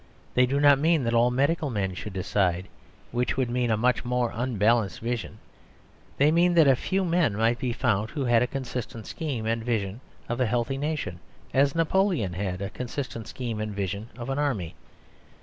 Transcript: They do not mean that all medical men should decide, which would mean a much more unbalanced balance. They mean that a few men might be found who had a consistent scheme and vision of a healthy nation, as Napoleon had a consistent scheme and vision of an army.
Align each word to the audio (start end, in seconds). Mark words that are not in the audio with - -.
They 0.33 0.47
do 0.47 0.59
not 0.59 0.79
mean 0.79 1.03
that 1.03 1.13
all 1.13 1.29
medical 1.29 1.69
men 1.69 1.93
should 1.93 2.13
decide, 2.13 2.67
which 3.11 3.37
would 3.37 3.51
mean 3.51 3.69
a 3.69 3.77
much 3.77 4.03
more 4.03 4.31
unbalanced 4.33 5.03
balance. 5.03 5.23
They 6.17 6.31
mean 6.31 6.55
that 6.55 6.67
a 6.67 6.75
few 6.75 7.05
men 7.05 7.35
might 7.35 7.59
be 7.59 7.71
found 7.71 8.09
who 8.09 8.25
had 8.25 8.41
a 8.41 8.47
consistent 8.47 9.05
scheme 9.05 9.45
and 9.45 9.63
vision 9.63 10.01
of 10.27 10.39
a 10.41 10.47
healthy 10.47 10.79
nation, 10.79 11.19
as 11.53 11.75
Napoleon 11.75 12.33
had 12.33 12.63
a 12.63 12.71
consistent 12.71 13.27
scheme 13.27 13.59
and 13.61 13.75
vision 13.75 14.09
of 14.17 14.31
an 14.31 14.39
army. 14.39 14.73